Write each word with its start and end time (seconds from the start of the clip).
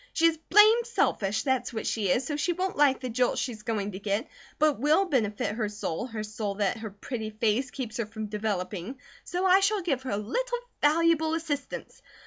She 0.13 0.25
is 0.25 0.39
blame 0.49 0.83
selfish, 0.83 1.43
that's 1.43 1.71
what 1.71 1.85
she 1.85 2.09
is, 2.09 2.25
so 2.25 2.35
she 2.35 2.53
won't 2.53 2.75
like 2.75 2.99
the 3.01 3.07
jolt 3.09 3.37
she's 3.37 3.61
going 3.61 3.91
to 3.91 3.99
get; 3.99 4.27
but 4.57 4.71
it 4.71 4.79
will 4.79 5.05
benefit 5.05 5.53
her 5.53 5.69
soul, 5.69 6.07
her 6.07 6.23
soul 6.23 6.55
that 6.55 6.79
her 6.79 6.89
pretty 6.89 7.29
face 7.29 7.69
keeps 7.69 7.97
her 7.97 8.07
from 8.07 8.25
developing, 8.25 8.97
so 9.23 9.45
I 9.45 9.59
shall 9.59 9.83
give 9.83 10.01
her 10.01 10.09
a 10.09 10.17
little 10.17 10.57
valuable 10.81 11.35
assistance. 11.35 12.01